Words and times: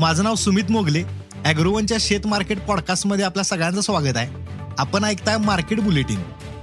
माझं 0.00 0.24
नाव 0.24 0.34
सुमित 0.34 0.70
मोगले. 0.70 1.02
अॅग्रोवनच्या 1.44 1.96
शेत 2.00 2.26
मार्केट 2.26 2.60
पॉडकास्टमध्ये 2.60 3.24
आपल्या 3.24 3.44
सगळ्यांचं 3.44 3.80
स्वागत 3.80 4.16
आहे. 4.16 4.28
आपण 4.78 5.04
ऐकताय 5.04 5.36
मार्केट 5.36 5.80
बुलेटिन. 5.80 6.20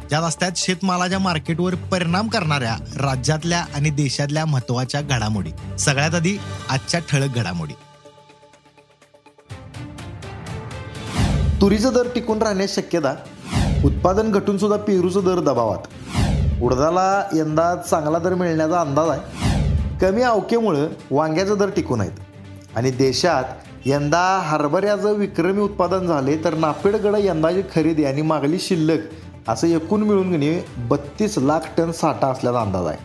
ज्या 0.09 0.19
रस्त्यात 0.27 0.51
शेतमालाच्या 0.55 1.19
मार्केटवर 1.19 1.75
परिणाम 1.75 2.27
करणाऱ्या 2.27 2.77
राज्यातल्या 2.95 3.65
आणि 3.75 3.89
देशातल्या 3.89 4.45
महत्त्वाच्या 4.45 5.01
घडामोडी. 5.01 5.77
सगळ्यात 5.79 6.15
आधी 6.15 6.37
आजच्या 6.69 6.99
ठळक 6.99 7.35
घडामोडी. 7.35 7.73
तुरीचा 11.61 11.89
दर 11.89 12.07
टिकून 12.15 12.41
राहण्यास 12.41 12.75
शक्यता. 12.75 13.15
उत्पादन 13.85 14.31
घटून 14.31 14.57
सुद्धा 14.57 14.77
पेरूचा 14.77 15.19
दर 15.19 15.39
दबावात. 15.39 15.87
उडदाला 16.61 17.29
यंदा 17.33 17.75
चांगला 17.75 18.19
दर 18.19 18.33
मिळण्याचा 18.33 18.81
अंदाज 18.81 19.09
आहे. 19.09 19.21
कमी 19.99 20.21
अवकेमुळं 20.21 20.87
वांग्याचा 21.11 21.55
दर 21.55 21.69
टिकून 21.69 22.01
आहेत. 22.01 22.11
आणि 22.75 22.91
देशात 22.91 23.43
यंदा 23.85 24.39
हरभऱ्याचं 24.43 25.13
विक्रमी 25.13 25.61
उत्पादन 25.61 26.07
झाले 26.07 26.37
तर 26.37 26.53
नापेडगडं 26.53 27.17
यंदाची 27.17 27.61
खरेदी 27.61 28.05
आणि 28.05 28.21
मागली 28.21 28.59
शिल्लक 28.59 28.99
असं 29.47 29.67
एकूण 29.67 30.01
मिळून 30.01 30.31
घेणे 30.31 30.65
बत्तीस 30.77 31.35
लाख 31.37 31.59
टन 31.77 31.91
साठा 31.91 32.27
असल्याचा 32.27 32.61
अंदाज 32.61 32.87
आहे. 32.87 32.97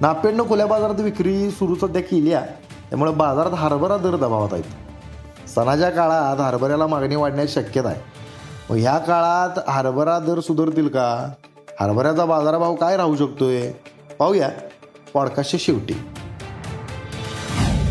नापेडनं 0.00 0.42
खुल्या 0.42 0.66
बाजारात 0.66 1.00
विक्री 1.00 1.50
सुरू 1.50 1.74
सध्या 1.74 2.02
केली 2.02 2.32
आहे. 2.32 2.46
त्यामुळे 2.90 3.12
बाजारात 3.12 3.50
हरभरा 3.54 3.96
दर 3.96 4.16
दबावात 4.16 4.52
आहेत. 4.52 5.48
सणाच्या 5.48 5.90
काळात 5.90 6.40
हरभऱ्याला 6.40 6.86
मागणी 6.86 7.16
वाढण्याची 7.16 7.52
शक्यता 7.52 7.88
आहे. 7.88 8.00
मग 8.70 8.76
ह्या 8.76 8.98
काळात 8.98 9.68
हरभरा 9.68 10.18
दर 10.18 10.40
सुधारतील 10.40 10.88
का? 10.88 11.32
हरभऱ्याचा 11.80 12.24
बाजारभाव 12.24 12.74
काय 12.74 12.96
राहू 12.96 13.16
शकतोय? 13.16 13.70
पाहूया 14.18 14.48
पॉडकास्टच्या 15.14 15.60
शेवटी. 15.62 15.94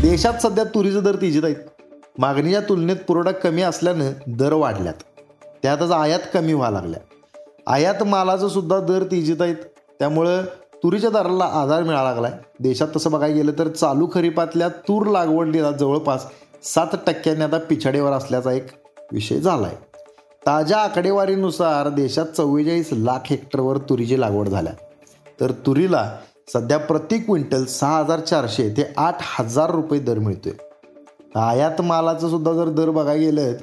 देशात 0.01 0.33
सध्या 0.43 0.63
तुरीचे 0.63 1.01
दर 1.01 1.15
तेजीत 1.15 1.43
आहेत. 1.43 1.55
मागणीच्या 2.17 2.59
तुलनेत 2.61 2.95
पुरवठा 3.07 3.31
कमी 3.31 3.61
असल्यानं 3.61 4.11
दर 4.27 4.53
वाढल्यात. 4.53 4.93
त्यातच 5.63 5.91
आयात 5.91 6.19
कमी 6.33 6.53
व्हायला 6.53 6.79
लागल्या. 6.79 6.99
आयात 7.67 8.03
मालाचं 8.03 8.47
सुद्धा 8.47 8.79
दर 8.79 9.03
तेजीत 9.03 9.41
आहेत. 9.41 9.55
त्यामुळं 9.99 10.41
तुरीच्या 10.83 11.09
दराला 11.09 11.45
आधार 11.45 11.83
मिळाला 11.83 12.09
लागलाय. 12.09 12.31
देशात 12.59 12.87
तसं 12.95 13.11
बघायला 13.11 13.35
गेलं 13.35 13.51
तर 13.59 13.67
चालू 13.67 14.07
खरीपातल्या 14.13 14.67
तूर 14.67 15.07
लागवडीला 15.07 15.71
जवळपास 15.71 16.25
सात 16.63 16.95
टक्क्यांनी 17.07 17.43
आता 17.43 17.57
पिछाडीवर 17.57 18.11
असल्याचा 18.11 18.51
एक 18.51 18.67
विषय 19.11 19.39
झाला 19.39 19.67
आहे 19.67 19.75
ताज्या 20.45 20.77
आकडेवारीनुसार 20.77 21.89
देशात 21.89 22.25
चव्वेचाळीस 22.25 22.89
लाख 22.91 23.19
हेक्टरवर 23.25 23.77
तुरीची 23.77 24.19
लागवड 24.19 24.47
झाल्या. 24.47 24.73
तर 25.41 25.51
तुरीला 25.51 26.11
सध्या 26.47 26.77
प्रति 26.79 27.17
क्विंटल 27.19 27.63
सहा 27.65 27.97
हजार 27.99 28.19
चारशे 28.19 28.69
ते 28.69 28.83
आठ 28.97 29.21
हजार 29.39 29.71
रुपये 29.71 29.99
दर 29.99 30.19
मिळतोय. 30.19 30.51
आयात 31.39 31.81
मालाचं 31.81 32.29
सुद्धा 32.29 32.53
जर 32.53 32.69
दर 32.69 32.89
बघायला 32.89 33.21
गेलं 33.21 33.53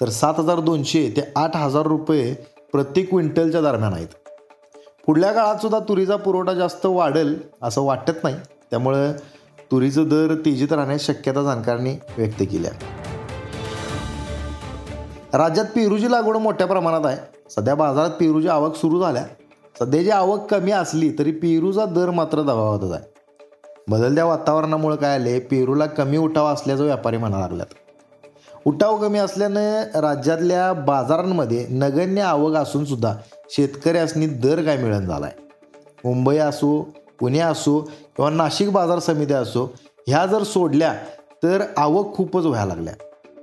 तर 0.00 0.08
सात 0.08 0.34
हजार 0.38 0.60
दोनशे 0.60 1.02
ते 1.16 1.22
आठ 1.36 1.56
हजार 1.56 1.86
रुपये 1.86 2.32
प्रति 2.72 3.02
क्विंटलच्या 3.02 3.60
दरम्यान 3.60 3.92
आहेत. 3.92 4.08
पुढल्या 5.06 5.32
काळात 5.32 5.56
सुद्धा 5.56 5.78
तुरीचा 5.78 6.16
पुरवठा 6.16 6.54
जास्त 6.54 6.86
वाढेल 6.86 7.36
असं 7.62 7.82
वाटत 7.82 8.22
नाही. 8.22 8.36
त्यामुळं 8.70 9.12
तुरीचं 9.70 10.08
दर 10.08 10.34
तेजीत 10.44 10.72
राहण्याची 10.72 11.04
शक्यता 11.04 11.42
जाणकारांनी 11.42 11.96
व्यक्त 12.16 12.42
केल्या 12.50 12.70
राज्यात 15.38 15.66
पेरूची 15.66 16.10
लागवड 16.10 16.36
मोठ्या 16.36 16.66
प्रमाणात 16.66 17.06
आहे. 17.06 17.16
सध्या 17.50 17.74
बाजारात 17.74 18.10
पेरूची 18.10 18.48
आवक 18.48 18.76
सुरू 18.76 19.00
झाल्या. 19.00 19.24
सध्याची 19.80 20.10
आवक 20.10 20.40
कमी 20.50 20.72
असली 20.72 21.08
तरी 21.18 21.30
पेरूचा 21.32 21.84
दर 21.84 22.10
मात्र 22.10 22.42
दबावातच 22.42 22.90
आहे. 22.92 23.04
बदलत्या 23.88 24.24
वातावरणामुळे 24.24 24.96
काय 24.96 25.14
आले? 25.14 25.38
पेरूला 25.40 25.86
कमी 25.86 26.16
उठाव 26.16 26.46
असल्याचं 26.46 26.84
व्यापारी 26.84 27.16
म्हणा 27.16 27.38
लागल्यात. 27.38 27.74
उठाव 28.66 28.96
कमी 28.96 29.18
असल्यानं 29.18 29.98
राज्यातल्या 30.00 30.72
बाजारांमध्ये 30.72 31.66
नगण्य 31.70 32.22
आवक 32.22 32.56
असून 32.56 32.84
सुद्धा 32.84 33.14
शेतकऱ्यासनी 33.50 34.26
दर 34.42 34.62
काय 34.64 34.76
मिळत 34.76 35.00
झाला 35.00 35.26
आहे 35.26 35.48
मुंबई 36.04 36.36
असो 36.36 36.80
पुणे 37.20 37.38
असो 37.38 37.78
किंवा 38.16 38.30
नाशिक 38.30 38.70
बाजार 38.72 38.98
समित्या 38.98 39.38
असो 39.38 39.64
ह्या 40.06 40.26
जर 40.26 40.42
सोडल्या 40.42 40.94
तर 41.42 41.62
आवक 41.76 42.14
खूपच 42.14 42.44
व्हायला 42.44 42.74
लागल्या. 42.74 42.94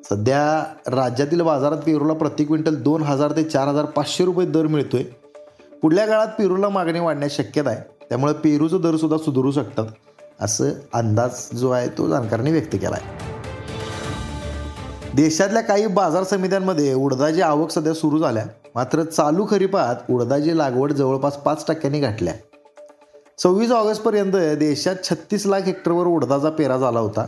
सध्या 0.10 0.64
राज्यातील 0.92 1.42
बाजारात 1.42 1.78
पेरूला 1.78 2.14
प्रति 2.14 2.44
क्विंटल 2.46 2.76
दोन 2.76 3.04
हजार 3.04 3.32
ते 3.32 3.44
चार 3.44 3.68
हजार 3.68 3.86
पाचशे 3.86 4.26
रुपये 4.26 4.46
दर 4.48 4.68
मिळतोय. 4.68 5.04
पुढल्या 5.82 6.06
काळात 6.08 6.28
पेरूला 6.28 6.70
मागणी 6.70 7.00
वाढण्यास 7.00 7.36
शक्यता 7.38 7.70
आहे. 7.70 7.82
त्यामुळे 8.10 8.34
पेरूचं 8.34 8.82
दरसुद्धा 8.82 9.18
सुधारू 9.18 9.52
शकतात 9.52 9.86
असं 10.42 10.70
अंदाज 10.94 11.48
जो 11.54 11.70
आहे 11.70 11.88
तो 11.98 12.08
जाणकारांनी 12.10 12.52
व्यक्त 12.52 12.74
केला 12.74 12.96
आहे 12.96 13.26
देशातल्या 15.16 15.62
काही 15.62 15.88
बाजार 15.88 16.24
समित्यांमध्ये 16.24 16.94
उडदाची 16.94 17.42
आवक 17.42 17.70
सध्या 17.70 17.94
सुरू 17.94 18.20
झाल्या. 18.20 18.46
मात्र 18.76 19.04
चालू 19.04 19.46
खरीपात 19.50 20.12
उडदाची 20.12 20.58
लागवड 20.58 20.92
जवळपास 20.92 21.38
पाच 21.38 21.66
टक्क्यांनी 21.68 22.00
घटल्या. 22.00 22.34
सव्वीस 23.38 23.72
ऑगस्टपर्यंत 23.72 24.36
देशात 24.58 24.96
छत्तीस 25.04 25.46
लाख 25.46 25.62
हेक्टरवर 25.62 26.06
उडदाचा 26.06 26.50
पेरा 26.50 26.78
झाला 26.78 27.00
होता. 27.00 27.26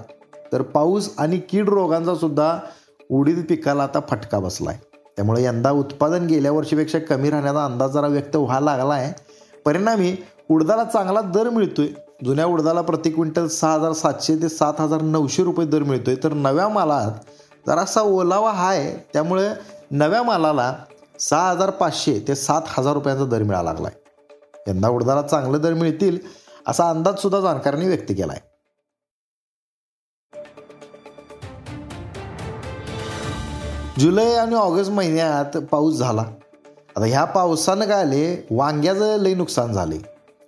तर 0.53 0.61
पाऊस 0.61 1.09
आणि 1.17 1.37
कीड 1.39 1.69
रोगांचा 1.69 2.15
सुद्धा 2.15 2.57
उडीद 3.09 3.43
पिकाला 3.49 3.83
आता 3.83 3.99
फटका 4.09 4.39
बसला 4.39 4.69
आहे 4.69 4.88
त्यामुळे 5.19 5.41
यंदा 5.43 5.71
उत्पादन 5.71 6.25
गेल्या 6.25 6.51
वर्षीपेक्षा 6.51 6.99
कमी 6.99 7.29
राहण्याचा 7.29 7.63
अंदाज 7.65 7.91
जरा 7.91 8.07
व्यक्त 8.07 8.35
व्हायला 8.35 8.75
लागला 8.75 8.93
आहे. 8.93 9.11
परिणामी 9.65 10.15
उडदाला 10.49 10.83
चांगला 10.83 11.21
दर 11.21 11.49
मिळतोय. 11.49 11.87
जुन्या 12.25 12.45
उडदाला 12.45 12.81
प्रति 12.81 13.09
क्विंटल 13.09 13.47
सहा 13.47 13.73
हजार 13.73 13.93
सातशे 13.93 14.35
ते 14.41 14.49
सात 14.49 14.79
हजार 14.79 15.01
नऊशे 15.01 15.43
रुपये 15.43 15.65
दर 15.65 15.83
मिळतोय. 15.83 16.15
तर 16.23 16.33
नव्या 16.33 16.67
मालात 16.69 17.11
जरासा 17.67 18.01
ओलावा 18.01 18.51
हा 18.51 18.69
आहे. 18.69 18.95
त्यामुळे 19.13 19.49
नव्या 19.91 20.23
मालाला 20.23 20.73
सहा 21.19 21.49
हजार 21.49 21.69
पाचशे 21.69 22.19
ते 22.27 22.35
सात 22.35 22.61
हजार 22.77 22.93
रुपयांचा 22.93 23.25
दर 23.25 23.43
मिळाला 23.43 23.71
लागला 23.73 23.87
आहे 23.87 24.71
यंदा 24.71 24.89
उडदाला 24.89 25.21
चांगले 25.21 25.57
दर 25.57 25.73
मिळतील 25.73 26.17
असा 26.67 26.89
अंदाजसुद्धा 26.89 27.39
जाणकारांनी 27.41 27.87
व्यक्त 27.87 28.11
केला 28.11 28.33
आहे 28.33 28.48
जुलै 33.99 34.33
आणि 34.33 34.55
ऑगस्ट 34.55 34.91
महिन्यात 34.91 35.57
पाऊस 35.57 35.95
झाला. 35.95 36.21
आता 36.95 37.05
ह्या 37.05 37.23
पावसानं 37.25 37.85
काय 37.85 38.01
आले? 38.01 38.47
वांग्याचं 38.51 39.17
लई 39.17 39.33
नुकसान 39.33 39.73
झाले. 39.73 39.97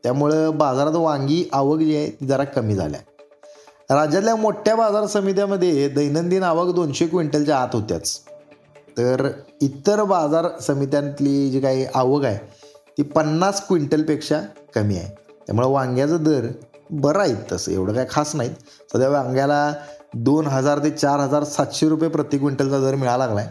त्यामुळं 0.04 0.58
बाजारात 0.58 0.92
वांगी 0.92 1.50
आवक 1.54 1.80
जी 1.80 1.96
आहे 1.96 2.10
ती 2.10 2.28
जरा 2.28 2.44
कमी 2.44 2.76
झाल्या. 2.76 3.00
राज्यातल्या 3.96 4.36
मोठ्या 4.36 4.76
बाजार 4.76 5.06
समित्यामध्ये 5.06 5.88
दैनंदिन 5.90 6.44
आवक 6.44 6.76
दोनशे 6.76 7.08
क्विंटलच्या 7.08 7.58
आत 7.58 7.68
होत्याच. 7.74 8.20
तर 8.98 9.30
इतर 9.62 10.04
बाजार 10.04 10.60
समित्यांतली 10.60 11.50
जी 11.52 11.60
काही 11.60 11.86
आवक 11.96 12.24
आहे 12.24 12.38
ती 12.98 13.04
पन्नास 13.04 13.68
क्विंटलपेक्षा 13.68 14.42
कमी 14.76 14.96
आहे. 14.96 15.16
त्यामुळं 15.48 15.68
वांग्याचं 15.68 16.24
दर 16.24 16.48
बरं 16.90 17.20
आहेत 17.20 17.52
तसं. 17.52 17.72
एवढं 17.72 17.94
काय 17.94 18.06
खास 18.10 18.36
नाहीत. 18.36 18.56
सध्या 18.94 19.10
वांग्याला 19.10 19.74
दोन 20.14 20.48
हजार 20.48 20.80
ते 20.80 20.90
चार 20.92 21.20
हजार 21.20 21.44
सातशे 21.44 21.88
रुपये 21.90 22.08
प्रति 22.10 22.38
क्विंटलचा 22.38 22.80
दर 22.80 22.96
मिळाला 22.96 23.26
लागला 23.26 23.42
आहे 23.42 23.50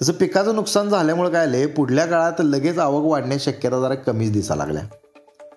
तसं 0.00 0.12
पिकाचं 0.12 0.54
नुकसान 0.54 0.88
झाल्यामुळे 0.88 1.30
काय 1.30 1.42
आले 1.42 1.64
पुढल्या 1.66 2.04
काळात 2.06 2.40
लगेच 2.40 2.78
आवक 2.78 3.04
वाढण्याची 3.04 3.44
शक्यता 3.44 3.80
जरा 3.80 3.94
कमीच 3.94 4.32
दिसा 4.32 4.54
लागल्या. 4.54 4.82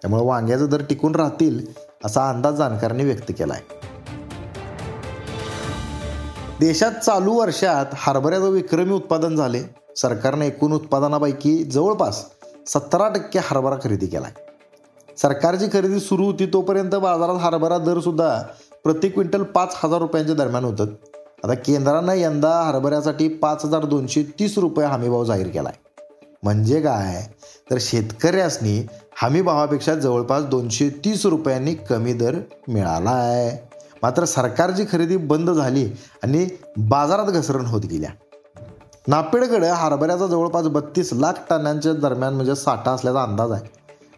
त्यामुळे 0.01 0.23
वांग्याचं 0.25 0.69
दर 0.69 0.81
टिकून 0.89 1.15
राहतील 1.15 1.59
असा 2.05 2.29
अंदाज 2.29 2.55
जाणकारांनी 2.55 3.03
व्यक्त 3.03 3.31
केला 3.37 3.53
आहे 3.53 3.77
देशात 6.59 6.91
चालू 7.05 7.33
वर्षात 7.33 7.85
हरभऱ्याचं 7.97 8.49
विक्रमी 8.49 8.93
उत्पादन 8.93 9.35
झाले. 9.35 9.61
सरकारने 9.97 10.47
एकूण 10.47 10.73
उत्पादनापैकी 10.73 11.63
जवळपास 11.63 12.25
सतरा 12.67 13.09
टक्के 13.09 13.39
हरभरा 13.43 13.75
खरेदी 13.83 14.07
केलाय. 14.07 14.31
सरकारची 15.17 15.67
खरेदी 15.73 15.99
सुरू 15.99 16.25
होती 16.25 16.45
तोपर्यंत 16.45 16.95
बाजारात 16.95 17.41
हरभरा 17.41 17.77
दर 17.77 17.99
सुद्धा 17.99 18.41
प्रति 18.83 19.09
क्विंटल 19.09 19.43
पाच 19.43 19.75
हजार 19.83 19.99
रुपयांच्या 19.99 20.35
दरम्यान 20.35 20.63
होतं. 20.65 20.85
आता 21.43 21.53
केंद्रानं 21.53 22.13
यंदा 22.13 22.49
हरभऱ्यासाठी 22.61 23.27
पाच 23.27 23.65
हजार 23.65 23.85
दोनशे 23.85 24.23
तीस 24.39 24.57
रुपये 24.57 24.85
हमीभाव 24.85 25.23
जाहीर 25.25 25.47
केला 25.47 25.69
आहे 25.69 26.07
म्हणजे 26.43 26.81
काय? 26.81 27.21
तर 27.71 27.77
शेतकऱ्यासनी 27.79 28.85
हमीभावापेक्षा 29.21 29.93
जवळपास 29.95 30.43
दोनशे 30.43 30.89
तीस 31.05 31.25
रुपयांनी 31.25 31.73
कमी 31.73 32.13
दर 32.13 32.35
मिळाला 32.67 33.09
आहे 33.09 33.69
मात्र 34.03 34.25
सरकारची 34.25 34.83
खरेदी 34.91 35.17
बंद 35.17 35.49
झाली 35.49 35.85
आणि 36.23 36.47
बाजारात 36.77 37.25
घसरण 37.25 37.65
होत 37.65 37.81
गेल्या. 37.81 38.09
नापेडकडे 39.07 39.67
हरभऱ्याचा 39.67 40.27
जवळपास 40.27 40.67
बत्तीस 40.67 41.09
लाख 41.13 41.33
टनांच्या 41.49 41.93
दरम्यान 41.93 42.33
म्हणजे 42.33 42.55
साठा 42.55 42.91
असल्याचा 42.91 43.23
अंदाज 43.23 43.51
आहे. 43.51 43.63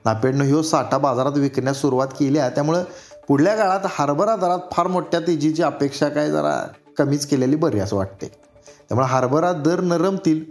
नापेडनं 0.06 0.44
ह्यो 0.44 0.62
साठा 0.62 0.98
बाजारात 0.98 1.32
विकण्यास 1.32 1.82
सुरुवात 1.82 2.08
केली 2.08 2.38
आहे. 2.38 2.50
त्यामुळं 2.50 2.84
पुढल्या 3.32 3.56
काळात 3.56 3.80
हरभरा 3.86 4.36
दरात 4.36 4.60
फार 4.72 4.88
मोठ्या 4.88 5.20
तेजीची 5.20 5.64
अपेक्षा 5.64 6.10
काय 6.10 6.32
जरा 6.32 6.68
कमीच 6.98 7.26
केलेली 7.26 7.56
बरी 7.56 7.80
असं 7.80 7.96
वाटते. 7.96 8.28
त्यामुळे 8.68 9.08
हरभरा 9.08 9.52
दर 9.54 9.80
नरमतील 9.80 10.44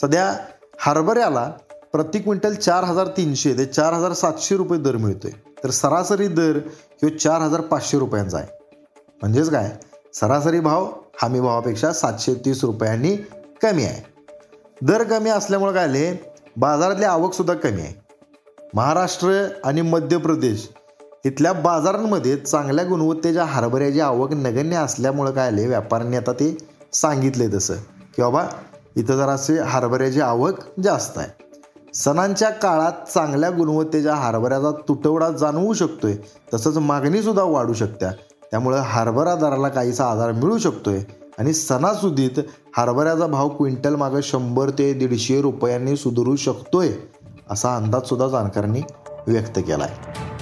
सध्या 0.00 0.34
हरभऱ्याला 0.80 1.52
प्रति 1.92 2.18
क्विंटल 2.18 2.54
चार 2.54 2.84
हजार 2.84 3.06
तीनशे 3.06 3.54
ते 3.58 3.64
चार 3.64 3.92
हजार 3.92 4.12
सातशे 4.12 4.56
रुपये 4.56 4.78
दर 4.78 4.96
मिळतोय. 4.96 5.30
तर 5.64 5.70
सरासरी 5.70 6.26
दर 6.26 6.58
ह्यो 6.76 7.08
चार 7.08 7.40
हजार 7.40 7.60
पाचशे 7.60 7.98
रुपयांचा 7.98 8.38
आहे. 8.38 8.48
म्हणजेच 9.22 9.50
काय? 9.50 9.76
सरासरी 10.14 10.60
भाव 10.60 10.92
हमी 11.22 11.40
भावापेक्षा 11.40 11.92
सातशे 11.92 12.34
तीस 12.34 12.64
रुपयांनी 12.64 13.16
कमी 13.62 13.84
आहे. 13.84 14.02
दर 14.82 15.02
कमी 15.02 15.30
असल्यामुळे 15.30 15.72
काय 15.72 15.84
आले 15.84 16.34
बाजारातली 16.56 17.04
आवकसुद्धा 17.04 17.54
कमी 17.54 17.82
आहे. 17.82 17.94
महाराष्ट्र 18.74 19.48
आणि 19.64 19.80
मध्य 19.80 20.16
प्रदेश 20.16 20.68
इथल्या 21.24 21.52
बाजारांमध्ये 21.52 22.36
चांगल्या 22.36 22.84
गुणवत्तेच्या 22.84 23.44
हरभऱ्याची 23.44 24.00
आवक 24.00 24.32
नगण्य 24.32 24.76
असल्यामुळं 24.76 25.30
काय 25.30 25.46
आले? 25.46 25.66
व्यापाऱ्यांनी 25.66 26.16
आता 26.16 26.32
ते 26.32 26.56
सांगितले 26.92 27.48
तसं. 27.48 27.74
की 28.16 28.22
बाबा 28.22 28.44
इथं 28.96 29.16
जरासे 29.16 29.58
हरभऱ्याची 29.58 30.20
आवक 30.20 30.54
जास्त 30.80 31.18
आहे. 31.18 31.28
सणांच्या 31.94 32.50
काळात 32.50 33.08
चांगल्या 33.14 33.50
गुणवत्तेच्या 33.50 34.14
हरभऱ्याचा 34.14 34.70
तुटवडा 34.88 35.30
जाणवू 35.30 35.72
शकतोय. 35.72 36.14
तसंच 36.54 36.76
मागणीसुद्धा 36.76 37.42
वाढू 37.42 37.72
शकत्या. 37.72 38.10
त्यामुळं 38.50 38.82
हरभरा 38.84 39.34
दराला 39.34 39.68
काहीसा 39.68 40.04
आधार 40.04 40.32
मिळू 40.32 40.58
शकतोय. 40.58 41.00
आणि 41.38 41.54
सणासुदीत 41.54 42.40
हरभऱ्याचा 42.76 43.26
भाव 43.26 43.48
क्विंटल 43.48 43.94
मागं 43.94 44.20
शंभर 44.22 44.70
ते 44.70 44.92
दीडशे 44.92 45.40
रुपयांनी 45.40 45.96
सुधारू 45.96 46.36
शकतोय 46.36 46.90
असा 47.50 47.76
अंदाजसुद्धा 47.76 48.28
जाणकारांनी 48.28 48.80
व्यक्त 49.26 49.58
केला 49.58 49.84
आहे 49.84 50.41